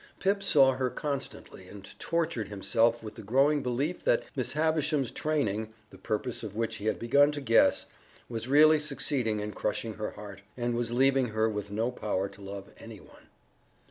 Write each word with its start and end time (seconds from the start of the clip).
Pip 0.19 0.41
saw 0.41 0.73
her 0.77 0.89
constantly 0.89 1.67
and 1.67 1.87
tortured 1.99 2.47
himself 2.47 3.03
with 3.03 3.13
the 3.13 3.21
growing 3.21 3.61
belief 3.61 4.03
that 4.03 4.23
Miss 4.35 4.53
Havisham's 4.53 5.11
training 5.11 5.75
(the 5.91 5.97
purpose 5.99 6.41
of 6.41 6.55
which 6.55 6.77
he 6.77 6.85
had 6.87 6.97
begun 6.97 7.31
to 7.33 7.39
guess) 7.39 7.85
was 8.27 8.47
really 8.47 8.79
succeeding 8.79 9.39
in 9.39 9.53
crushing 9.53 9.93
her 9.93 10.09
heart, 10.09 10.41
and 10.57 10.73
was 10.73 10.91
leaving 10.91 11.27
her 11.27 11.47
with 11.47 11.69
no 11.69 11.91
power 11.91 12.27
to 12.29 12.41
love 12.41 12.71
any 12.79 12.99
one. 12.99 13.27